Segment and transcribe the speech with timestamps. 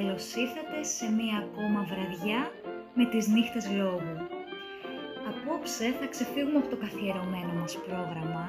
[0.00, 2.40] Καλώς ήρθατε σε μία ακόμα βραδιά
[2.98, 4.16] με τις νύχτες λόγου.
[5.30, 8.46] Απόψε θα ξεφύγουμε από το καθιερωμένο μας πρόγραμμα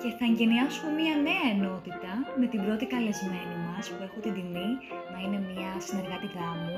[0.00, 4.70] και θα εγκαινιάσουμε μία νέα ενότητα με την πρώτη καλεσμένη μας που έχω την τιμή
[5.12, 6.76] να είναι μία συνεργάτητά μου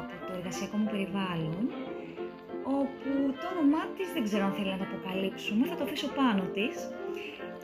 [0.00, 1.62] από το εργασιακό μου περιβάλλον
[2.80, 3.10] όπου
[3.40, 6.74] το όνομά της δεν ξέρω αν θέλει να το αποκαλύψουμε, θα το αφήσω πάνω της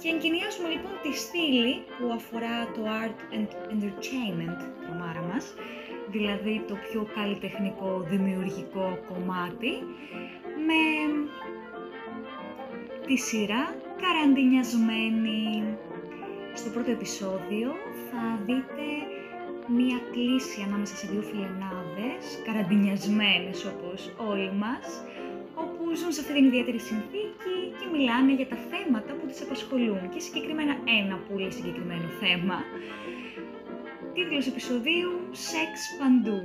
[0.01, 5.45] και εγκαινιάζουμε λοιπόν τη στήλη που αφορά το art and entertainment, το μάρα μας,
[6.11, 9.73] δηλαδή το πιο καλλιτεχνικό δημιουργικό κομμάτι,
[10.69, 10.83] με
[13.07, 15.43] τη σειρά καραντινιασμένη.
[16.55, 17.69] Στο πρώτο επεισόδιο
[18.11, 18.87] θα δείτε
[19.77, 23.99] μία κλίση ανάμεσα σε δύο φιλενάδες, καραντινιασμένες όπως
[24.31, 24.87] όλοι μας,
[25.55, 30.03] όπου ζουν σε αυτή την ιδιαίτερη συνθήκη και μιλάνε για τα θέματα που τις απασχολούν
[30.13, 32.59] και συγκεκριμένα ένα πολύ συγκεκριμένο θέμα.
[34.19, 36.39] Τίτλος επεισοδίου «Σεξ παντού».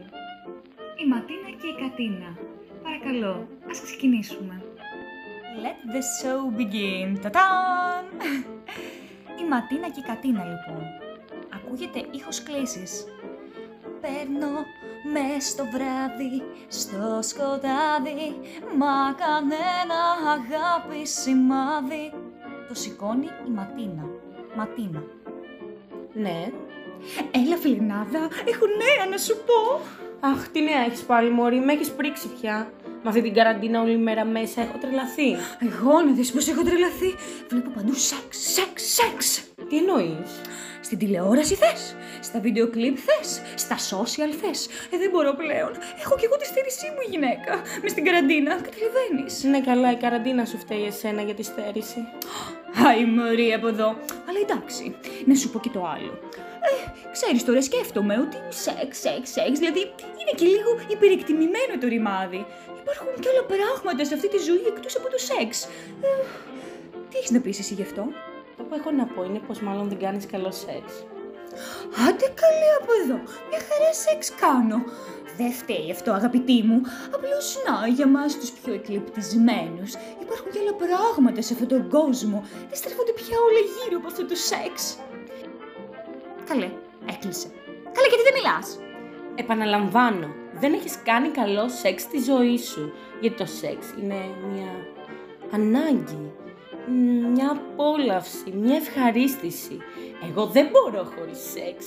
[1.02, 2.38] Η Ματίνα και η Κατίνα.
[2.84, 4.64] Παρακαλώ, ας ξεκινήσουμε.
[5.64, 7.20] Let the show begin.
[7.22, 8.06] Τατάν!
[9.42, 10.84] Η Ματίνα και η Κατίνα λοιπόν.
[11.56, 13.06] Ακούγεται ήχος κλήσης.
[14.02, 14.52] Παίρνω
[15.14, 18.24] μες στο βράδυ, στο σκοτάδι,
[18.78, 20.00] μα κανένα
[20.36, 22.14] αγάπη σημάδι.
[22.68, 24.06] Το σηκώνει η Ματίνα.
[24.56, 25.04] Ματίνα.
[26.14, 26.52] Ναι.
[27.32, 29.82] Έλα φιλινάδα, έχω νέα να σου πω.
[30.20, 32.72] Αχ, τι νέα έχεις πάλι, Μωρή, με έχεις πρίξει πια.
[33.04, 35.30] Με αυτή την καραντίνα όλη μέρα μέσα έχω τρελαθεί.
[35.60, 37.16] Εγώ να δεις πως έχω τρελαθεί.
[37.50, 39.44] Βλέπω παντού σεξ, σεξ, σεξ.
[39.70, 40.32] Τι εννοείς;
[40.82, 44.68] Στην τηλεόραση θες, στα βίντεο κλιπ θες, στα social θες.
[44.92, 45.72] Ε, δεν μπορώ πλέον.
[46.04, 47.62] Έχω κι εγώ τη στέρησή μου η γυναίκα.
[47.84, 49.44] Με στην καραντίνα, καταλαβαίνεις.
[49.44, 52.02] Ναι, καλά, η καραντίνα σου φταίει εσένα για τη στέρηση.
[52.88, 53.88] Αϊ, μωρή από εδώ.
[54.28, 56.14] Αλλά εντάξει, να σου πω και το άλλο.
[56.68, 56.72] Ε,
[57.12, 59.80] ξέρεις τώρα σκέφτομαι ότι σεξ, σεξ, σεξ, δηλαδή
[60.20, 62.46] είναι και λίγο υπερεκτιμημένο το ρημάδι.
[62.82, 65.64] Υπάρχουν και άλλα πράγματα σε αυτή τη ζωή εκτός από το σεξ.
[66.02, 66.08] Ε,
[67.10, 68.04] τι έχεις να πεις εσύ γι' αυτό;
[68.58, 71.06] Το που έχω να πω είναι πως μάλλον δεν κάνεις καλό σεξ.
[72.08, 73.18] Άντε καλή από εδώ,
[73.50, 74.78] μια χαρά σεξ κάνω.
[75.38, 76.82] Δεν φταίει αυτό αγαπητή μου,
[77.16, 79.92] απλώς να για μας τους πιο εκλεπτισμένους.
[80.24, 82.38] Υπάρχουν και άλλα πράγματα σε αυτόν τον κόσμο,
[82.70, 85.00] δεν στρέφονται πια όλα γύρω από αυτό το σεξ.
[86.50, 86.70] Καλέ,
[87.14, 87.48] έκλεισε.
[87.96, 88.80] Καλέ, γιατί δεν μιλάς;
[89.36, 90.28] Επαναλαμβάνω,
[90.62, 92.94] δεν έχεις κάνει καλό σεξ στη ζωή σου.
[93.22, 94.22] Γιατί το σεξ είναι
[94.52, 94.72] μια
[95.52, 96.32] ανάγκη,
[97.34, 99.78] μια απόλαυση, μια ευχαρίστηση.
[100.30, 101.86] Εγώ δεν μπορώ χωρίς σεξ.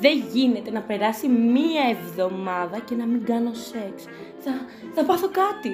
[0.00, 4.04] Δεν γίνεται να περάσει μία εβδομάδα και να μην κάνω σεξ.
[4.38, 4.50] Θα,
[4.94, 5.72] θα πάθω κάτι.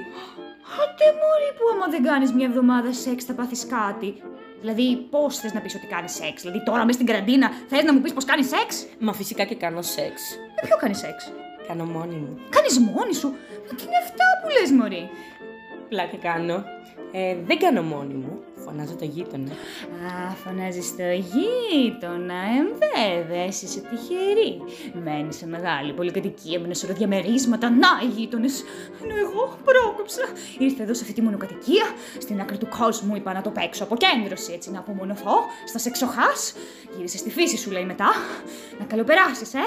[0.81, 4.23] Άντε μωρή που άμα δεν κάνεις μια εβδομάδα σεξ θα πάθεις κάτι.
[4.61, 7.93] Δηλαδή πώς θες να πεις ότι κάνεις σεξ, δηλαδή τώρα μες στην καραντίνα θες να
[7.93, 10.23] μου πεις πως κάνεις σεξ; Μα φυσικά και κάνω σεξ.
[10.55, 11.33] Με ποιο κάνεις σεξ;
[11.67, 12.39] Κάνω μόνη μου.
[12.51, 13.29] Κάνεις μόνη σου;
[13.67, 15.11] Μα τι είναι αυτά που λες μωρή;
[15.89, 16.65] Πλάκα κάνω.
[17.13, 18.39] Ε, δεν κάνω μόνη μου.
[18.65, 19.51] Φωνάζω το γείτονα.
[19.51, 24.63] Α, φωνάζεις το γείτονα, ε, βέβαια, εσύ είσαι τυχερή.
[25.05, 27.71] Μένεις σε μεγάλη πολυκατοικία με ένα σωρό διαμερίσματα.
[27.71, 28.65] Να, οι γείτονες.
[29.03, 30.23] Ενώ εγώ πρόκοψα.
[30.59, 31.85] Ήρθα εδώ σε αυτή τη μονοκατοικία,
[32.19, 35.37] στην άκρη του κόσμου είπα να το παίξω αποκέντρωση, έτσι να απομονωθώ,
[35.67, 36.55] στα σεξοχάς.
[36.97, 38.11] Γύρισε στη φύση σου, λέει μετά.
[38.79, 39.65] Να καλοπεράσεις, ε.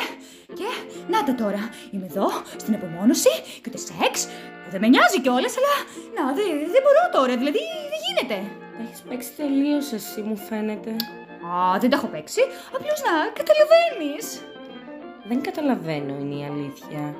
[0.53, 0.69] Και,
[1.09, 3.29] να τα τώρα, είμαι εδώ, στην απομόνωση
[3.63, 4.27] και το σεξ,
[4.58, 5.73] που δεν με νοιάζει κιόλας, αλλά,
[6.15, 8.37] να, δεν δεν μπορώ τώρα, δηλαδή, δεν γίνεται.
[8.75, 10.91] Τα έχεις παίξει τελείως εσύ, μου φαίνεται.
[11.51, 12.41] Α, δεν τα έχω παίξει.
[12.75, 14.25] Απλώς να καταλαβαίνεις.
[15.29, 17.15] Δεν καταλαβαίνω είναι η αλήθεια.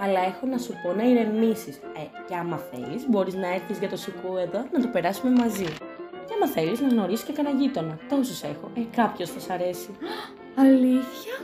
[0.00, 1.76] Αλλά έχω να σου πω να ηρεμήσεις.
[1.76, 5.70] Ε, και άμα θέλεις, μπορείς να έρθεις για το σουκού εδώ να το περάσουμε μαζί.
[6.26, 7.98] Και άμα θέλεις να γνωρίσεις και κανένα γείτονα.
[8.08, 8.70] Τόσους έχω.
[8.74, 9.88] Ε, κάποιος θα σ' αρέσει.
[10.54, 11.34] Αλήθεια;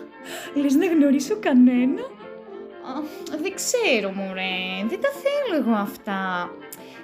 [0.55, 2.03] Λες να γνωρίσω κανένα;
[3.33, 4.87] Α, δεν ξέρω, μωρέ.
[4.89, 6.51] Δεν τα θέλω εγώ αυτά.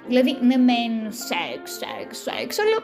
[0.07, 2.77] Δηλαδή, ναι, μεν σεξ, σεξ, σεξ, αλλά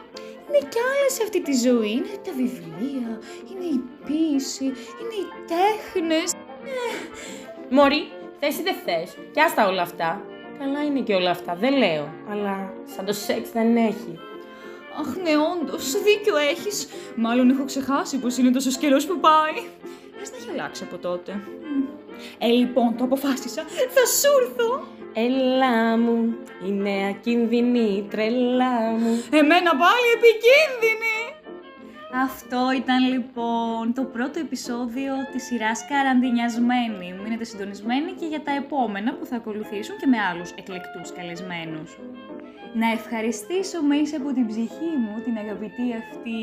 [0.48, 1.90] είναι κι άλλα σε αυτή τη ζωή.
[1.90, 3.18] Είναι τα βιβλία,
[3.50, 6.32] είναι η ποίηση, είναι οι τέχνες.
[7.70, 8.08] Μωρή,
[8.40, 9.16] θες ή δεν θες.
[9.32, 10.22] Κι άστα όλα αυτά.
[10.58, 12.14] Καλά είναι και όλα αυτά, δεν λέω.
[12.30, 14.18] Αλλά σαν το σεξ δεν έχει.
[15.00, 16.88] Αχ, ναι, όντως, δίκιο έχεις.
[17.16, 19.66] Μάλλον έχω ξεχάσει πως είναι τόσο καιρός που πάει.
[20.18, 21.40] Λες να έχει αλλάξει από τότε.
[22.18, 22.36] Μμ.
[22.38, 23.62] Ε, λοιπόν, το αποφάσισα.
[23.96, 24.96] Θα σου έρθω.
[25.12, 26.36] Έλα μου,
[26.66, 29.22] είναι ακίνδυνη τρελά μου.
[29.30, 31.18] Εμένα πάλι επικίνδυνη!
[32.24, 37.14] Αυτό ήταν λοιπόν το πρώτο επεισόδιο της σειράς Καραντινιασμένη.
[37.22, 41.98] Μείνετε συντονισμένοι και για τα επόμενα που θα ακολουθήσουν και με άλλους εκλεκτούς καλεσμένους.
[42.74, 46.40] Να ευχαριστήσω μέσα από την ψυχή μου την αγαπητή αυτή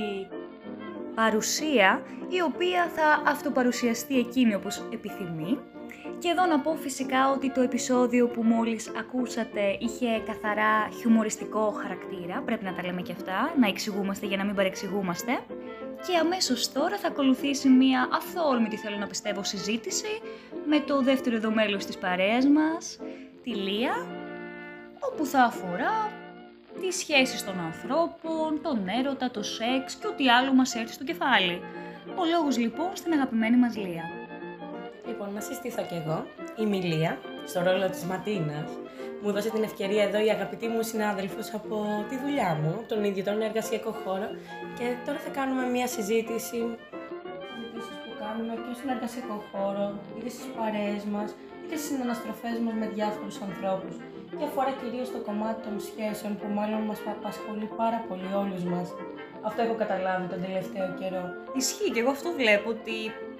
[1.16, 5.60] παρουσία, η οποία θα αυτοπαρουσιαστεί εκείνη όπως επιθυμεί
[6.20, 12.42] Και εδώ να πω φυσικά ότι το επεισόδιο που μόλις ακούσατε είχε καθαρά χιουμοριστικό χαρακτήρα,
[12.46, 15.32] πρέπει να τα λέμε και αυτά, να εξηγούμαστε για να μην παρεξηγούμαστε.
[16.08, 20.22] Και αμέσως τώρα θα ακολουθήσει μία αθόρμητη θέλω να πιστεύω συζήτηση
[20.66, 23.00] με το δεύτερο εδώ μέλος της παρέας μας,
[23.44, 24.08] τη Λία,
[25.12, 26.12] όπου θα αφορά
[26.82, 31.62] τις σχέσεις των ανθρώπων, τον έρωτα, το σεξ και ό,τι άλλο μας έρθει στο κεφάλι.
[32.22, 34.04] Ο λόγος λοιπόν στην αγαπημένη μας Λία.
[35.08, 36.26] Λοιπόν, να συστηθώ κι εγώ,
[36.58, 38.72] η Μιλία, στο ρόλο της Ματίνας.
[39.22, 43.24] Μου δώσε την ευκαιρία εδώ η αγαπητή μου συνάδελφος από τη δουλειά μου, τον ίδιο
[43.24, 44.28] τον εργασιακό χώρο
[44.78, 46.60] και τώρα θα κάνουμε μια συζήτηση
[47.76, 49.86] συζητήσεις που κάνουμε και στον εργασιακό χώρο,
[50.18, 51.30] είτε στις παρέες μας,
[51.64, 53.96] είτε στις αναστροφές μας με διάφορους ανθρώπους
[54.38, 58.88] και αφορά κυρίως το κομμάτι των σχέσεων που μάλλον μας απασχολεί πάρα πολύ όλους μας.
[59.48, 61.24] Αυτό έχω καταλάβει τον τελευταίο καιρό.
[61.62, 62.96] Ισχύει και εγώ αυτό βλέπω ότι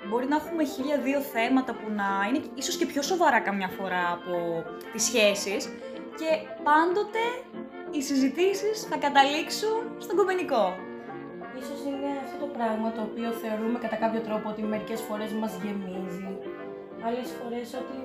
[0.08, 4.04] μπορεί να έχουμε χίλια δύο θέματα που να είναι ίσως και πιο σοβαρά καμιά φορά
[4.18, 4.36] από
[4.92, 5.64] τις σχέσεις
[6.20, 6.30] και
[6.68, 7.24] πάντοτε
[7.92, 10.66] οι συζητήσεις θα καταλήξουν στον κομμενικό.
[11.62, 15.54] Ίσως είναι αυτό το πράγμα το οποίο θεωρούμε κατά κάποιο τρόπο ότι μερικές φορές μας
[15.64, 16.32] γεμίζει,
[17.06, 17.96] άλλες φορές ότι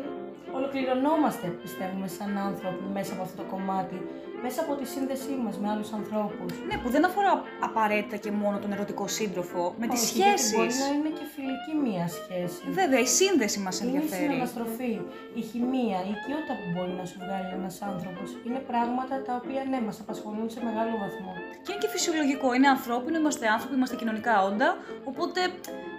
[0.56, 3.99] ολοκληρωνόμαστε, πιστεύουμε, σαν άνθρωποι μέσα από αυτό το κομμάτι,
[4.43, 6.52] μέσα από τη σύνδεσή μας με άλλους ανθρώπους.
[6.69, 10.52] Ναι, που δεν αφορά απαραίτητα και μόνο τον ερωτικό σύντροφο, με τις Όχι, σχέσεις.
[10.52, 12.61] γιατί Μπορεί να είναι και φιλική μία σχέση.
[12.81, 14.23] Βέβαια, η σύνδεση μας Είναι η ενδιαφέρει.
[14.23, 14.93] συναναστροφή,
[15.41, 18.29] η χημεία, η οικειότητα που μπορεί να σου βγάλει ένας άνθρωπος.
[18.47, 21.32] Είναι πράγματα τα οποία ναι, μας απασχολούν σε μεγάλο βαθμό.
[21.64, 22.49] Και είναι και φυσιολογικό.
[22.56, 24.69] Είναι ανθρώπινο, είμαστε άνθρωποι, είμαστε κοινωνικά όντα.
[25.11, 25.41] Οπότε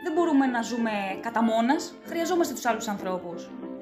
[0.03, 0.91] δεν μπορούμε να ζούμε
[1.25, 1.81] κατά μόνας.
[2.09, 3.39] Χρειαζόμαστε τους άλλους ανθρώπους.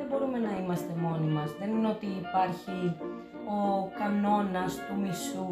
[0.10, 1.50] Δεν μπορούμε να είμαστε μόνοι μας.
[1.60, 2.80] Δεν είναι ότι υπάρχει
[3.58, 3.60] ο
[4.00, 5.50] κανόνας του μισού.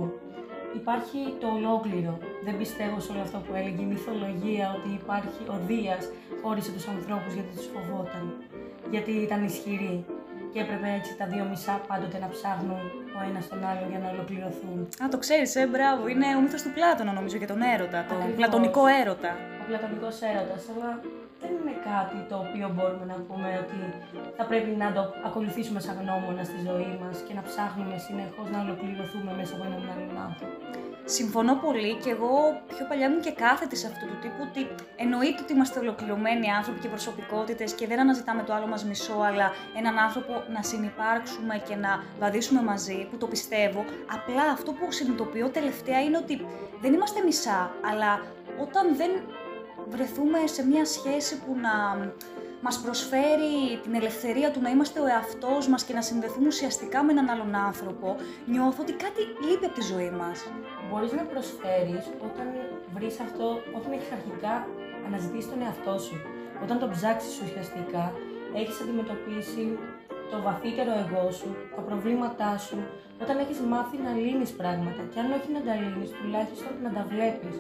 [0.82, 2.14] Υπάρχει το ολόκληρο.
[2.46, 6.04] Δεν πιστεύω σε όλο αυτό που έλεγε η μυθολογία ότι υπάρχει ο Δίας
[6.44, 8.24] χώρισε τους ανθρώπους γιατί τους φοβόταν.
[8.94, 10.06] Γιατί ήταν ισχυροί.
[10.52, 12.82] Και έπρεπε έτσι τα δύο μισά πάντοτε να ψάχνουν
[13.18, 14.78] ο ένας τον άλλο για να ολοκληρωθούν.
[15.04, 16.02] Α, το ξέρεις, ε, μπράβο.
[16.08, 18.00] Είναι ο μύθος του Πλάτωνα, νομίζω, για τον έρωτα.
[18.10, 18.36] Τον Ακριβώς.
[18.40, 19.32] πλατωνικό έρωτα.
[19.62, 21.17] ο πλατωνικός έρωτας, αλλά δεν είναι
[21.90, 23.80] κάτι το οποίο μπορούμε να πούμε ότι
[24.38, 28.60] θα πρέπει να το ακολουθήσουμε σαν γνώμονα στη ζωή μας και να ψάχνουμε συνεχώς να
[28.66, 30.56] ολοκληρωθούμε μέσα από έναν άλλον άνθρωπο.
[31.18, 32.34] Συμφωνώ πολύ και εγώ
[32.68, 34.62] πιο παλιά μου και κάθετη σε αυτού του τύπου ότι
[34.96, 39.48] εννοείται ότι είμαστε ολοκληρωμένοι άνθρωποι και προσωπικότητες και δεν αναζητάμε το άλλο μας μισό, αλλά
[39.78, 43.86] έναν άνθρωπο να συνεπάρξουμε και να βαδίσουμε μαζί, που το πιστεύω.
[44.18, 46.46] Απλά αυτό που συνειδητοποιώ τελευταία είναι ότι
[46.82, 48.22] δεν είμαστε μισά, αλλά
[48.66, 49.12] όταν δεν
[49.90, 51.76] βρεθούμε σε μια σχέση που να
[52.62, 53.54] μας προσφέρει
[53.84, 57.56] την ελευθερία του να είμαστε ο εαυτός μας και να συνδεθούμε ουσιαστικά με έναν άλλον
[57.56, 60.38] άνθρωπο, νιώθω ότι κάτι λείπει από τη ζωή μας.
[60.90, 62.48] Μπορείς να προσφέρεις όταν
[62.96, 63.48] βρεις αυτό,
[63.78, 64.68] όταν έχεις αρχικά
[65.08, 66.16] αναζητήσει τον εαυτό σου.
[66.64, 68.14] Όταν τον ψάξεις ουσιαστικά,
[68.60, 69.64] έχεις αντιμετωπίσει
[70.32, 72.78] το βαθύτερο εγώ σου, τα προβλήματά σου,
[73.22, 77.04] όταν έχεις μάθει να λύνεις πράγματα και αν όχι να τα λύνεις, τουλάχιστον να τα
[77.12, 77.56] βλέπεις.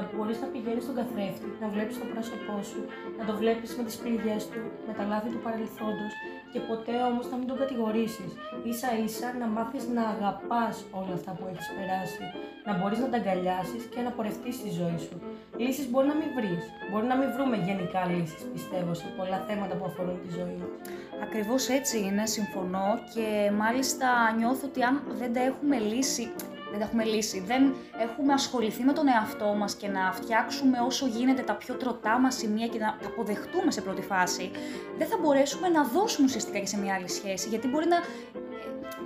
[0.00, 2.80] Να μπορείς να πηγαίνεις στον καθρέφτη, να βλέπεις το πρόσωπό σου,
[3.18, 6.12] να το βλέπεις με τις πληγές του, με τα λάθη του παρελθόντος
[6.52, 8.30] και ποτέ όμως να μην τον κατηγορήσεις.
[8.70, 12.24] Ίσα ίσα να μάθεις να αγαπάς όλα αυτά που έχεις περάσει,
[12.66, 15.16] να μπορείς να τα αγκαλιάσεις και να πορευτείς στη ζωή σου.
[15.62, 19.74] Λύσεις μπορεί να μην βρεις, μπορεί να μην βρούμε γενικά λύσεις πιστεύω σε πολλά θέματα
[19.78, 20.72] που αφορούν τη ζωή μας.
[21.26, 23.26] Ακριβώς έτσι είναι, συμφωνώ και
[23.62, 26.24] μάλιστα νιώθω ότι αν δεν τα έχουμε λύσει,
[26.70, 31.06] δεν τα έχουμε λύσει, δεν έχουμε ασχοληθεί με τον εαυτό μας και να φτιάξουμε όσο
[31.06, 34.50] γίνεται τα πιο τροτά μας σημεία και να τα αποδεχτούμε σε πρώτη φάση,
[34.98, 38.00] δεν θα μπορέσουμε να δώσουμε ουσιαστικά και σε μια άλλη σχέση, γιατί μπορεί να, ε,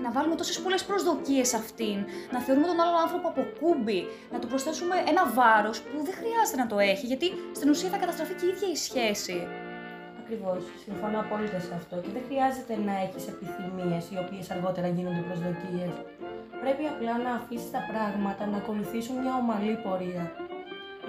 [0.03, 1.99] να βάλουμε τόσες πολλές προσδοκίες σε αυτήν,
[2.33, 6.59] να θεωρούμε τον άλλον άνθρωπο από κούμπι, να του προσθέσουμε ένα βάρος που δεν χρειάζεται
[6.63, 9.47] να το έχει, γιατί στην ουσία θα καταστραφεί και η ίδια η σχέση.
[10.23, 10.63] Ακριβώς.
[10.85, 15.93] Συμφωνώ απόλυτα σε αυτό και δεν χρειάζεται να έχεις επιθυμίες οι οποίες αργότερα γίνονται προσδοκίες.
[16.65, 20.25] Πρέπει απλά να αφήσεις τα πράγματα να ακολουθήσουν μια ομαλή πορεία.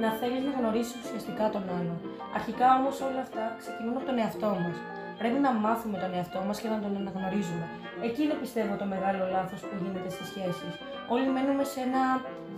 [0.03, 1.97] Να θέλεις να γνωρίσεις ουσιαστικά τον άλλον.
[2.37, 4.77] Αρχικά όμως όλα αυτά ξεκινούν από τον εαυτό μας.
[5.19, 7.65] Πρέπει να μάθουμε τον εαυτό μας και να τον αναγνωρίζουμε.
[8.07, 10.73] Εκεί είναι πιστεύω το μεγάλο λάθος που γίνεται στις σχέσεις.
[11.13, 12.01] Όλοι μένουμε σε ένα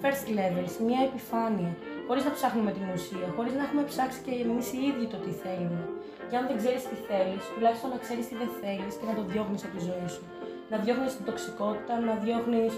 [0.02, 1.72] first level, σε μια επιφάνεια,
[2.08, 5.32] χωρίς να ψάχνουμε την ουσία, χωρίς να έχουμε ψάξει και εμείς οι ίδιοι το τι
[5.44, 5.84] θέλουμε.
[6.30, 9.24] Και αν δεν ξέρεις τι θέλεις, τουλάχιστον να ξέρεις τι δεν θέλεις και να το
[9.32, 10.24] διώχνεις από τη ζωή σου.
[10.72, 12.74] Να διώχνεις την τοξικότητα, να διώχνεις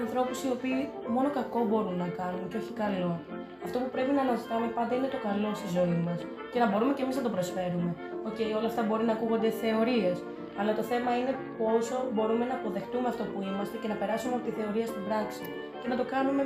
[0.00, 0.80] ανθρώπους οι οποίοι
[1.14, 3.12] μόνο κακό μπορούν να κάνουν και όχι καλό.
[3.64, 6.20] Αυτό που πρέπει να αναζητάμε πάντα είναι το καλό στη ζωή μας
[6.52, 7.90] και να μπορούμε και εμείς να το προσφέρουμε.
[8.28, 10.16] Οκ, όλα αυτά μπορεί να ακούγονται θεωρίες,
[10.58, 14.44] αλλά το θέμα είναι πόσο μπορούμε να αποδεχτούμε αυτό που είμαστε και να περάσουμε από
[14.48, 15.44] τη θεωρία στην πράξη
[15.80, 16.42] και να το κάνουμε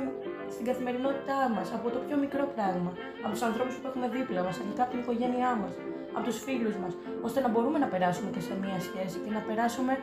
[0.53, 2.91] στην καθημερινότητά μας, από το πιο μικρό πράγμα,
[3.23, 5.73] από τους ανθρώπους που έχουμε δίπλα μας, αρχικά από την οικογένειά μας,
[6.15, 6.93] από τους φίλους μας,
[7.27, 9.93] ώστε να μπορούμε να περάσουμε και σε μία σχέση και να περάσουμε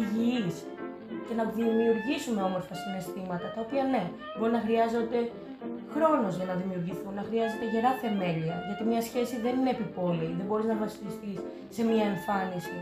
[0.00, 0.56] υγιείς
[1.26, 4.04] και να δημιουργήσουμε όμορφα συναισθήματα, τα οποία ναι,
[4.36, 5.20] μπορεί να χρειάζονται
[5.94, 10.46] χρόνος για να δημιουργηθούν, να χρειάζεται γερά θεμέλια, γιατί μια σχέση δεν είναι επιπόλαιη, δεν
[10.48, 11.38] μπορείς να βασιστείς
[11.76, 12.76] σε μια εμφάνιση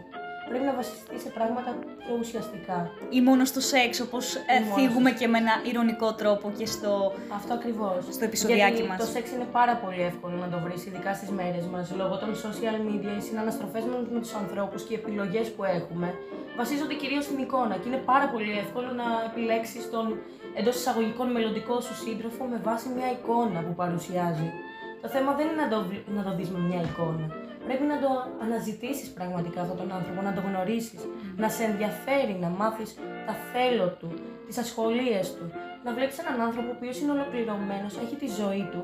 [0.49, 2.79] πρέπει να βασιστεί σε πράγματα πιο ουσιαστικά.
[3.17, 4.41] Ή μόνο στο σεξ, όπως ε,
[4.75, 7.13] θίγουμε και με ένα ηρωνικό τρόπο και στο.
[7.39, 7.99] Αυτό ακριβώς.
[8.17, 8.99] Στο επεισοδιάκι μας.
[8.99, 12.31] Το σεξ είναι πάρα πολύ εύκολο να το βρεις, ειδικά στις μέρες μας, λόγω των
[12.45, 13.83] social media, οι συναναστροφές
[14.15, 16.09] με τους ανθρώπους και οι επιλογές που έχουμε
[16.57, 20.07] βασίζονται κυρίως στην εικόνα και είναι πάρα πολύ εύκολο να επιλέξεις τον
[20.59, 24.49] εντός εισαγωγικών μελλοντικό σου σύντροφο με βάση μια εικόνα που παρουσιάζει.
[25.03, 25.79] Το θέμα δεν είναι να το,
[26.17, 28.09] να το δεις με μια εικόνα πρέπει να το
[28.45, 31.01] αναζητήσεις πραγματικά αυτόν τον άνθρωπο, να το γνωρίσεις,
[31.43, 32.91] να σε ενδιαφέρει, να μάθεις
[33.27, 34.09] τα θέλω του,
[34.47, 35.45] τις ασχολίες του,
[35.85, 38.83] να βλέπεις έναν άνθρωπο ο οποίος είναι ολοκληρωμένος, έχει τη ζωή του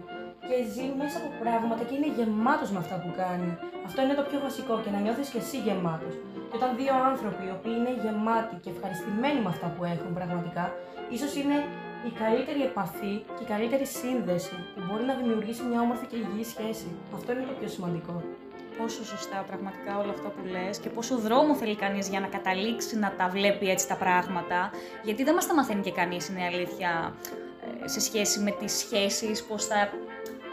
[0.49, 3.51] και ζει μέσα από πράγματα και είναι γεμάτος με αυτά που κάνει.
[3.89, 6.15] Αυτό είναι το πιο βασικό και να νιώθεις και εσύ γεμάτος.
[6.49, 10.65] Και όταν δύο άνθρωποι οι οποίοι είναι γεμάτοι και ευχαριστημένοι με αυτά που έχουν πραγματικά,
[11.17, 11.57] ίσως είναι
[12.09, 16.45] η καλύτερη επαφή και η καλύτερη σύνδεση που μπορεί να δημιουργήσει μια όμορφη και υγιή
[16.53, 16.89] σχέση.
[17.17, 18.15] Αυτό είναι το πιο σημαντικό
[18.79, 22.99] πόσο σωστά πραγματικά όλα αυτά που λες και πόσο δρόμο θέλει κανείς για να καταλήξει
[22.99, 24.71] να τα βλέπει έτσι τα πράγματα,
[25.03, 27.15] γιατί δεν μας τα μαθαίνει και κανείς, είναι αλήθεια,
[27.85, 29.91] ε, σε σχέση με τις σχέσεις, πώς θα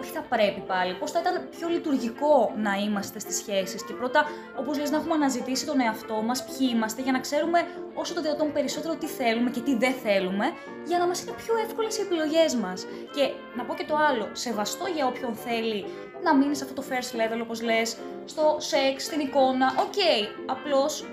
[0.01, 4.25] όχι θα πρέπει πάλι, πώς θα ήταν πιο λειτουργικό να είμαστε στις σχέσεις και πρώτα,
[4.59, 7.59] όπως λες, να έχουμε αναζητήσει τον εαυτό μας, ποιοι είμαστε, για να ξέρουμε
[7.93, 10.45] όσο το δυνατόν περισσότερο τι θέλουμε και τι δεν θέλουμε,
[10.87, 12.85] για να μας είναι πιο εύκολες οι επιλογές μας.
[13.15, 13.23] Και
[13.57, 15.85] να πω και το άλλο, σεβαστό για όποιον θέλει
[16.23, 20.43] να μείνει σε αυτό το first level, όπως λες, στο σεξ, στην εικόνα, OK, okay,
[20.45, 21.05] απλώς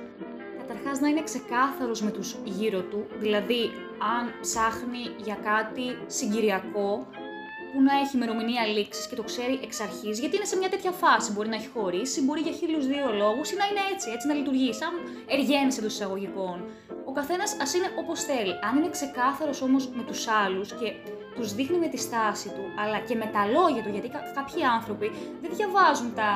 [0.58, 3.70] καταρχάς να είναι ξεκάθαρος με τους γύρω του, δηλαδή
[4.16, 7.06] αν ψάχνει για κάτι συγκυριακό,
[7.76, 10.90] που να έχει ημερομηνία λήξης και το ξέρει εξ αρχής, γιατί είναι σε μια τέτοια
[10.90, 11.32] φάση.
[11.32, 14.34] Μπορεί να έχει χωρίσει, μπορεί για χίλιους δύο λόγους ή να είναι έτσι, έτσι να
[14.34, 14.92] λειτουργεί, σαν
[15.26, 16.64] εργένης εντός εισαγωγικών.
[17.04, 18.54] Ο καθένας ας είναι όπως θέλει.
[18.68, 20.92] Αν είναι ξεκάθαρος όμως με τους άλλους και
[21.36, 25.06] τους δείχνει με τη στάση του, αλλά και με τα λόγια του, γιατί κάποιοι άνθρωποι
[25.42, 26.30] δεν διαβάζουν τα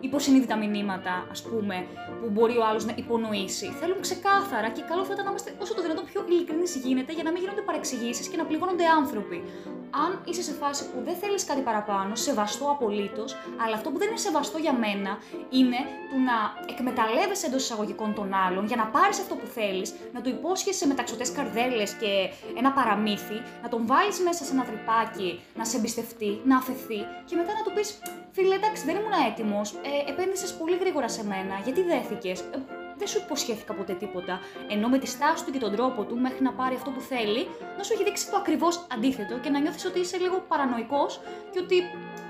[0.00, 1.86] υποσυνείδητα μηνύματα, ας πούμε,
[2.20, 3.66] που μπορεί ο άλλος να υπονοήσει.
[3.80, 7.22] Θέλουν ξεκάθαρα και καλό θα ήταν να είμαστε όσο το δυνατόν πιο ειλικρινείς γίνεται για
[7.22, 9.38] να μην γίνονται παρεξηγήσεις και να πληγώνονται άνθρωποι.
[9.90, 14.08] Αν είσαι σε φάση που δεν θέλεις κάτι παραπάνω, σεβαστό απολύτως, αλλά αυτό που δεν
[14.08, 15.18] είναι σεβαστό για μένα
[15.50, 16.36] είναι του να
[16.72, 21.24] εκμεταλλεύεσαι εντός εισαγωγικών των άλλων για να πάρεις αυτό που θέλεις, να του υπόσχεσαι μεταξωτέ
[21.34, 22.12] καρδέλες και
[22.58, 27.00] ένα παραμύθι, να τον βάλεις μέσα μέσα σε ένα τρυπάκι, να σε εμπιστευτεί, να αφαιθεί
[27.24, 27.98] και μετά να του πεις:
[28.30, 32.58] Φίλε, εντάξει, δεν ήμουν έτοιμος, ε, επένδυσες πολύ γρήγορα σε μένα, γιατί δέθηκες; Ε,
[32.98, 34.40] δεν σου υποσχέθηκα ποτέ τίποτα.
[34.68, 37.48] Ενώ με τη στάση του και τον τρόπο του μέχρι να πάρει αυτό που θέλει,
[37.76, 41.20] να σου έχει δείξει το ακριβώς αντίθετο και να νιώθεις ότι είσαι λίγο παρανοϊκός
[41.52, 41.76] και ότι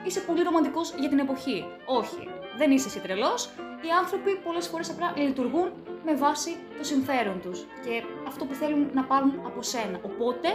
[0.06, 1.64] είσαι πολύ ρομαντικός για την εποχή.
[1.87, 3.50] Όχι, δεν είσαι εσύ τρελός.
[3.87, 5.73] Οι άνθρωποι πολλές φορές απλά λειτουργούν
[6.04, 10.00] με βάση το συμφέρον τους και αυτό που θέλουν να πάρουν από σένα.
[10.02, 10.49] Οπότε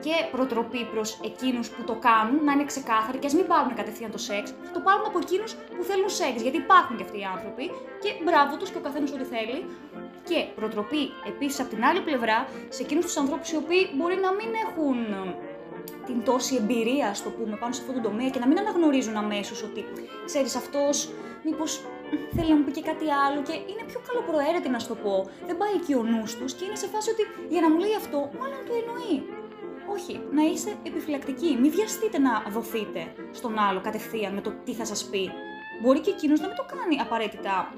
[0.00, 4.10] και προτροπή προς εκείνους που το κάνουν να είναι ξεκάθαροι και ας μην πάρουν κατευθείαν
[4.10, 6.42] το σεξ, θα το πάρουν από εκείνους που θέλουν σεξ.
[6.42, 7.64] Γιατί υπάρχουν και αυτοί οι άνθρωποι
[8.02, 9.58] και μπράβο τους και ο καθένας ό,τι θέλει.
[10.28, 14.32] Και προτροπή επίσης από την άλλη πλευρά σε εκείνους τους ανθρώπους οι οποίοι μπορεί να
[14.38, 15.36] μην έχουν ε,
[16.06, 19.62] την τόση εμπειρία, στο πούμε, πάνω σε αυτό το τομέα και να μην αναγνωρίζουν αμέσως
[19.62, 19.84] ότι
[20.24, 21.10] ξέρεις αυτός,
[21.44, 21.70] μήπως
[22.36, 25.14] θέλει να μου πει και κάτι άλλο και είναι πιο καλοπροαίρετη να σου το πω.
[25.48, 27.22] Δεν πάει εκεί ο νους τους και είναι σε φάση ότι
[27.52, 29.16] για να μου λέει αυτό, μάλλον το εννοεί.
[29.92, 31.58] Όχι, να είστε επιφυλακτικοί.
[31.60, 35.30] Μην βιαστείτε να δοθείτε στον άλλο κατευθείαν με το τι θα σας πει.
[35.82, 37.74] Μπορεί και εκείνος να μην το κάνει απαραίτητα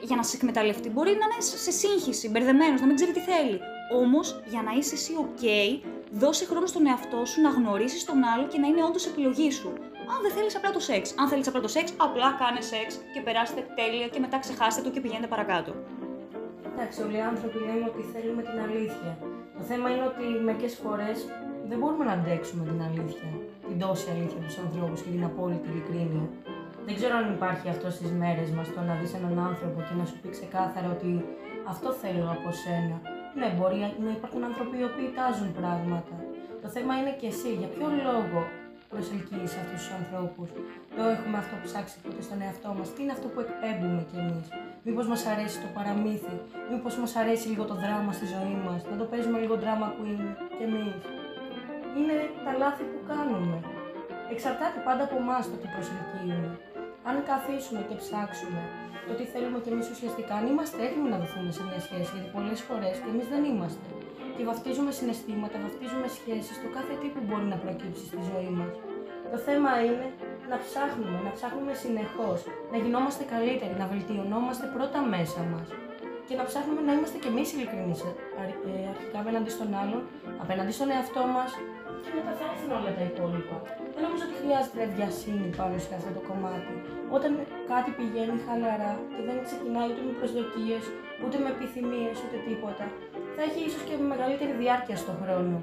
[0.00, 0.88] για να σε εκμεταλλευτεί.
[0.88, 3.60] Μπορεί να είναι σε σύγχυση, μπερδεμένος, να μην ξέρει τι θέλει.
[4.02, 5.44] Όμως, για να είσαι εσύ OK,
[6.10, 9.72] δώσε χρόνο στον εαυτό σου να γνωρίσεις τον άλλο και να είναι όντως επιλογή σου.
[10.12, 11.14] Αν δεν θέλεις απλά το σεξ.
[11.18, 14.90] Αν θέλεις απλά το σεξ, απλά κάνε σεξ και περάστε τέλεια και μετά ξεχάστε το
[14.90, 15.74] και πηγαίνετε παρακάτω.
[16.72, 19.18] Εντάξει, όλοι οι άνθρωποι λένε ότι θέλουμε την αλήθεια.
[19.60, 21.18] Το θέμα είναι ότι μερικές φορές
[21.68, 23.30] δεν μπορούμε να αντέξουμε την αλήθεια,
[23.68, 26.24] την τόση αλήθεια τους ανθρώπους και την απόλυτη ειλικρίνεια.
[26.86, 30.04] Δεν ξέρω αν υπάρχει αυτό στις μέρες μας το να δεις έναν άνθρωπο και να
[30.08, 31.10] σου πει ξεκάθαρα ότι
[31.72, 32.96] αυτό θέλω από σένα.
[33.38, 36.14] Ναι, μπορεί να υπάρχουν άνθρωποι οι οποίοι τάζουν πράγματα.
[36.62, 38.40] Το θέμα είναι και εσύ, για ποιο λόγο
[38.92, 40.48] προσελκύει αυτούς τους ανθρώπους.
[40.96, 42.88] Το έχουμε αυτό ψάξει ποτέ στον εαυτό μας.
[42.92, 44.46] Τι είναι αυτό που εκπέμπουμε κι εμείς;
[44.86, 46.36] Μήπως μας αρέσει το παραμύθι,
[46.70, 50.24] μήπως μας αρέσει λίγο το δράμα στη ζωή μας, να το παίζουμε λίγο δράμα queen
[50.56, 51.00] κι εμείς;
[51.98, 53.56] Είναι τα λάθη που κάνουμε.
[54.32, 56.50] Εξαρτάται πάντα από εμάς το τι προσελκύουμε.
[57.08, 58.62] Αν καθίσουμε και ψάξουμε
[59.06, 62.28] το τι θέλουμε κι εμείς ουσιαστικά, αν είμαστε έτοιμοι να δοθούμε σε μια σχέση, γιατί
[62.36, 63.86] πολλές φορές κι εμείς δεν είμαστε.
[64.40, 68.50] Και και βαφτίζουμε συναισθήματα, βαφτίζουμε σχέσεις, το κάθε τι που μπορεί να προκύψει στη ζωή
[68.58, 68.72] μας.
[69.32, 70.06] Το θέμα είναι
[70.50, 72.38] να ψάχνουμε, να ψάχνουμε συνεχώς,
[72.72, 75.68] να γινόμαστε καλύτεροι, να βελτιωνόμαστε πρώτα μέσα μας
[76.26, 78.10] και να ψάχνουμε να είμαστε κι εμείς ειλικρινείς ε,
[78.92, 80.00] αρχικά απέναντι στον άλλον,
[80.44, 81.50] απέναντι στον εαυτό μας
[82.04, 83.56] και μετά θα έρθουν όλα τα υπόλοιπα.
[83.94, 86.74] Δεν νομίζω ότι χρειάζεται βιασύνη πάνω σε αυτό το κομμάτι.
[87.16, 87.30] Όταν
[87.72, 90.84] κάτι πηγαίνει χαλαρά και δεν ξεκινάει ούτε με προσδοκίες,
[91.22, 92.86] ούτε με επιθυμίες, ούτε τίποτα,
[93.34, 95.56] θα έχει ίσως και μεγαλύτερη διάρκεια στον χρόνο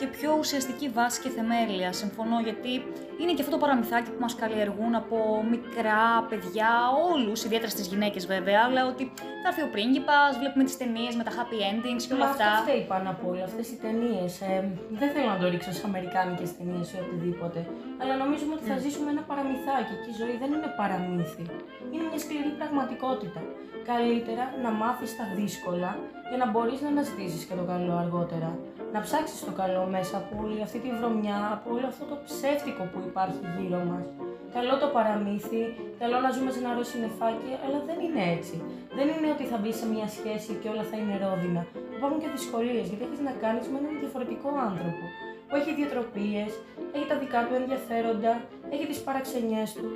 [0.00, 1.88] και πιο ουσιαστική βάση και θεμέλια.
[2.02, 2.72] Συμφωνώ γιατί
[3.20, 5.16] είναι και αυτό το παραμυθάκι που μας καλλιεργούν από
[5.54, 6.70] μικρά παιδιά,
[7.10, 9.02] όλους, ιδιαίτερα στις γυναίκες βέβαια, αλλά ότι
[9.42, 12.46] θα έρθει ο πρίγκιπας, βλέπουμε τις ταινίες με τα happy endings και όλα Μα αυτά.
[12.50, 14.32] Αυτό φταίει πάνω απ' όλα, αυτές οι ταινίες.
[14.48, 14.54] Ε,
[15.00, 17.60] δεν θέλω να το ρίξω σε αμερικάνικες ταινίες ή οτιδήποτε.
[18.00, 18.84] Αλλά νομίζουμε ότι θα mm.
[18.84, 21.44] ζήσουμε ένα παραμυθάκι και η ζωή δεν είναι παραμύθι.
[21.92, 23.40] Είναι μια σκληρή πραγματικότητα.
[23.92, 25.90] Καλύτερα να μάθεις τα δύσκολα
[26.30, 28.50] για να μπορείς να αναζητήσεις και το καλό αργότερα
[28.94, 32.82] να ψάξεις το καλό μέσα από όλη αυτή τη βρωμιά, από όλο αυτό το ψεύτικο
[32.92, 34.04] που υπάρχει γύρω μας.
[34.56, 35.62] Καλό το παραμύθι,
[36.02, 38.56] καλό να ζούμε σε ένα ροζ συννεφάκι, αλλά δεν είναι έτσι.
[38.98, 41.62] Δεν είναι ότι θα μπει σε μια σχέση και όλα θα είναι ρόδινα.
[41.96, 45.04] Υπάρχουν και δυσκολίες, γιατί έχεις να κάνεις με έναν διαφορετικό άνθρωπο
[45.46, 46.50] που έχει διατροπίες,
[46.94, 48.32] έχει τα δικά του ενδιαφέροντα,
[48.74, 49.86] έχει τις παραξενιές του.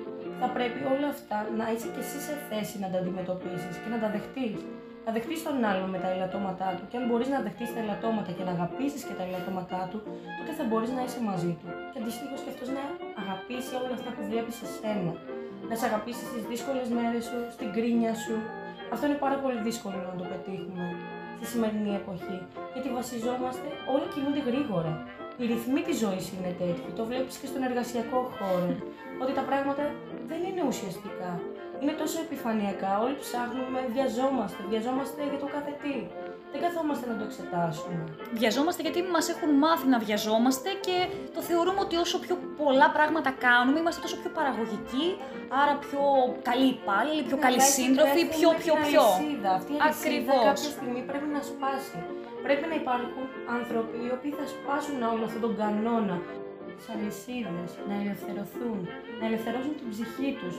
[0.40, 3.98] Θα πρέπει όλα αυτά να είσαι και εσύ σε θέση να τα αντιμετωπίσεις και να
[4.02, 4.58] τα δεχτείς
[5.06, 8.30] να δεχτείς τον άλλον με τα ελαττώματά του και αν μπορείς να δεχτείς τα ελαττώματα
[8.36, 9.98] και να αγαπήσεις και τα ελαττώματά του,
[10.38, 11.66] τότε θα μπορείς να είσαι μαζί του.
[11.92, 12.82] Και αντιστοίχως και αυτός να
[13.22, 15.12] αγαπήσει όλα αυτά που βλέπει σε σένα.
[15.70, 18.34] Να σε αγαπήσει στις δύσκολες μέρες σου, στην κρίνια σου.
[18.94, 20.86] Αυτό είναι πάρα πολύ δύσκολο να το πετύχουμε
[21.38, 22.38] στη σημερινή εποχή.
[22.74, 24.92] Γιατί βασιζόμαστε, όλοι κινούνται γρήγορα.
[25.38, 26.90] Οι ρυθμοί της ζωής είναι τέτοιοι.
[26.98, 28.70] Το βλέπεις και στον εργασιακό χώρο.
[29.22, 29.84] Ότι τα πράγματα
[30.30, 31.30] δεν είναι ουσιαστικά
[31.80, 32.92] είναι τόσο επιφανειακά.
[33.04, 35.96] Όλοι ψάχνουμε, βιαζόμαστε, βιαζόμαστε για το κάθε τι.
[36.52, 37.96] Δεν καθόμαστε να το εξετάσουμε.
[38.40, 40.96] Βιαζόμαστε γιατί μας έχουν μάθει να βιαζόμαστε και
[41.34, 45.06] το θεωρούμε ότι όσο πιο πολλά πράγματα κάνουμε, είμαστε τόσο πιο παραγωγικοί,
[45.60, 46.02] άρα πιο
[46.48, 49.04] καλοί υπάλληλοι, πιο καλοί σύντροφοι, πιο, πιο, πιο.
[49.56, 51.98] Αυτή η αλυσίδα κάποια στιγμή πρέπει να σπάσει.
[52.46, 53.24] Πρέπει να υπάρχουν
[53.56, 56.16] άνθρωποι οι οποίοι θα σπάσουν όλο αυτόν τον κανόνα
[56.76, 58.80] τι αλυσίδε, να ελευθερωθούν,
[59.20, 60.54] να ελευθερώσουν την ψυχή τους,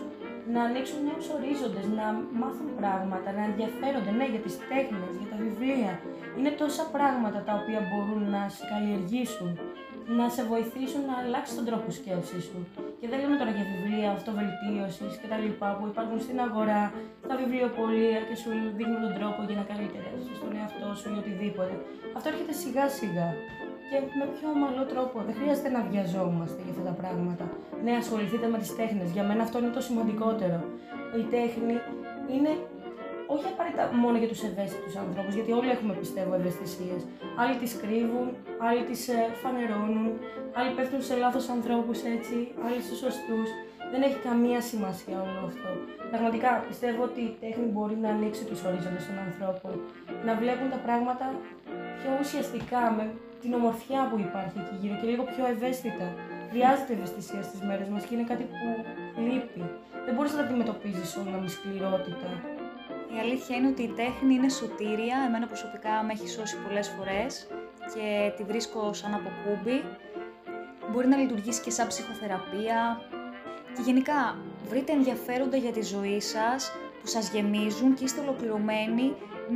[0.53, 2.05] να ανοίξουν νέους ορίζοντες, να
[2.41, 5.93] μάθουν πράγματα, να ενδιαφέρονται ναι, για τις τέχνες, για τα βιβλία.
[6.37, 9.49] Είναι τόσα πράγματα τα οποία μπορούν να σε καλλιεργήσουν,
[10.19, 12.59] να σε βοηθήσουν να αλλάξεις τον τρόπο σκέψης σου.
[12.99, 16.83] Και δεν λέμε τώρα για βιβλία αυτοβελτίωσης και τα λοιπά που υπάρχουν στην αγορά,
[17.25, 21.73] στα βιβλιοπολία και σου δείχνουν τον τρόπο για να καλυτερεύσει τον εαυτό σου ή οτιδήποτε.
[22.17, 23.27] Αυτό έρχεται σιγά σιγά
[24.03, 25.15] και με πιο ομαλό τρόπο.
[25.27, 27.45] Δεν χρειάζεται να βιαζόμαστε για αυτά τα πράγματα.
[27.83, 29.07] Ναι, ασχοληθείτε με τις τέχνες.
[29.15, 30.59] Για μένα αυτό είναι το σημαντικότερο.
[31.21, 31.75] Η τέχνη
[32.33, 32.51] είναι
[33.33, 37.01] όχι απαραίτητα μόνο για τους ευαίσθητους ανθρώπους, γιατί όλοι έχουμε πιστεύω ευαισθησίες.
[37.41, 38.27] Άλλοι τις κρύβουν,
[38.67, 40.07] άλλοι τις ε, φανερώνουν,
[40.57, 43.49] άλλοι πέφτουν σε λάθος ανθρώπους έτσι, άλλοι στους σωστούς.
[43.91, 45.69] Δεν έχει καμία σημασία όλο αυτό.
[46.11, 49.73] Πραγματικά πιστεύω ότι η τέχνη μπορεί να ανοίξει τους ορίζοντες των ανθρώπων,
[50.27, 51.25] να βλέπουν τα πράγματα
[51.99, 53.03] πιο ουσιαστικά, με
[53.45, 56.07] την ομορφιά που υπάρχει εκεί γύρω και λίγο πιο ευαίσθητα.
[56.51, 58.67] Χρειάζεται ευαισθησία στις μέρες μας και είναι κάτι που
[59.27, 59.63] λείπει.
[60.05, 62.29] Δεν μπορείς να τα αντιμετωπίζεις όλα με σκληρότητα.
[63.15, 65.17] Η αλήθεια είναι ότι η τέχνη είναι σωτήρια.
[65.27, 67.47] Εμένα προσωπικά με έχει σώσει πολλές φορές
[67.93, 69.77] και τη βρίσκω σαν αποκούμπι.
[70.91, 72.79] Μπορεί να λειτουργήσει και σαν ψυχοθεραπεία.
[73.75, 74.21] Και γενικά,
[74.69, 79.07] βρείτε ενδιαφέροντα για τη ζωή σας που σας γεμίζουν και είστε ολοκληρωμένοι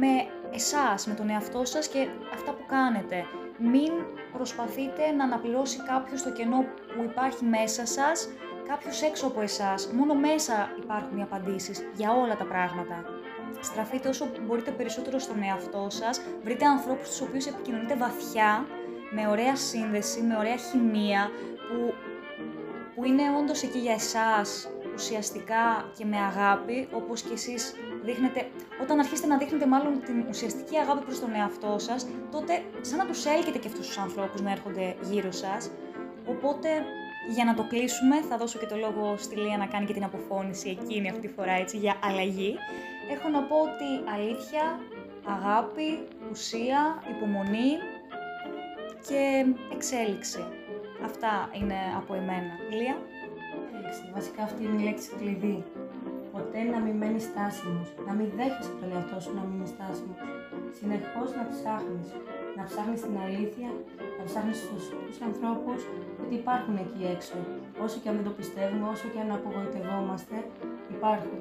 [0.01, 0.11] με
[0.53, 3.17] εσάς, με τον εαυτό σας και αυτά που κάνετε
[3.59, 3.91] μην
[4.33, 8.29] προσπαθείτε να αναπληρώσει κάποιος το κενό που υπάρχει μέσα σας,
[8.67, 9.91] κάποιος έξω από εσάς.
[9.91, 13.05] Μόνο μέσα υπάρχουν οι απαντήσεις για όλα τα πράγματα.
[13.61, 18.65] Στραφείτε όσο μπορείτε περισσότερο στον εαυτό σας, βρείτε ανθρώπους στους οποίους επικοινωνείτε βαθιά,
[19.11, 21.29] με ωραία σύνδεση, με ωραία χημεία,
[21.67, 21.93] που,
[22.95, 28.47] που είναι όντως εκεί για εσάς, ουσιαστικά και με αγάπη, όπως και εσείς δείχνετε,
[28.81, 33.05] όταν αρχίσετε να δείχνετε μάλλον την ουσιαστική αγάπη προς τον εαυτό σας, τότε σαν να
[33.05, 35.71] τους έλκετε και αυτούς τους ανθρώπους να έρχονται γύρω σας.
[36.25, 36.69] Οπότε,
[37.29, 40.03] για να το κλείσουμε, θα δώσω και το λόγο στη Λία να κάνει και την
[40.03, 42.55] αποφώνηση εκείνη αυτή τη φορά, έτσι, για αλλαγή.
[43.11, 44.79] Έχω να πω ότι αλήθεια,
[45.25, 47.71] αγάπη, ουσία, υπομονή
[49.07, 50.43] και εξέλιξη.
[51.05, 52.53] Αυτά είναι από εμένα.
[52.69, 52.97] Λία.
[54.13, 55.63] Βασικά αυτή είναι η λέξη κλειδί
[56.49, 60.19] ποτέ να μην μένεις στάσιμος, να μην δέχεσαι τον εαυτό σου να μείνει στάσιμος.
[60.77, 62.07] Συνεχώς να ψάχνεις,
[62.57, 63.69] να ψάχνεις την αλήθεια,
[64.17, 65.79] να ψάχνεις τους σωστούς ανθρώπους,
[66.17, 67.37] γιατί υπάρχουν εκεί έξω.
[67.85, 70.35] Όσο και αν δεν το πιστεύουμε, όσο και αν απογοητευόμαστε,
[70.95, 71.39] υπάρχουν.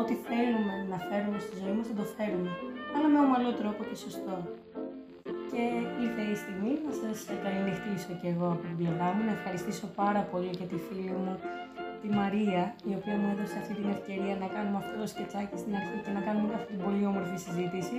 [0.00, 2.50] Ό,τι θέλουμε να φέρουμε στη ζωή μας θα το φέρουμε,
[2.94, 4.36] αλλά με ομαλό τρόπο και σωστό.
[5.52, 5.64] και
[6.04, 10.22] ήρθε η στιγμή να σας καληνυχτήσω και εγώ από την πλευρά μου, να ευχαριστήσω πάρα
[10.32, 11.34] πολύ και τη φίλη μου
[12.02, 15.72] τη Μαρία, η οποία μου έδωσε αυτή την ευκαιρία να κάνουμε αυτό το σκετσάκι στην
[15.78, 17.98] αρχή και να κάνουμε αυτή την πολύ όμορφη συζήτηση.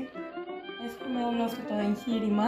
[0.88, 2.48] Εύχομαι όλο αυτό το εγχείρημα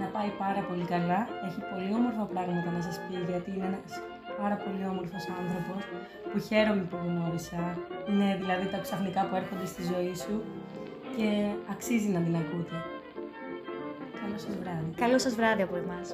[0.00, 1.20] να πάει πάρα πολύ καλά.
[1.46, 3.92] Έχει πολύ όμορφα πράγματα να σας πει γιατί είναι ένας
[4.40, 5.82] πάρα πολύ όμορφος άνθρωπος
[6.30, 7.62] που χαίρομαι που γνώρισα.
[8.08, 10.34] Είναι δηλαδή τα ξαφνικά που έρχονται στη ζωή σου
[11.16, 11.28] και
[11.72, 12.76] αξίζει να την ακούτε.
[14.20, 14.90] Καλό σας βράδυ.
[15.02, 16.06] Καλό σας βράδυ από εμάς.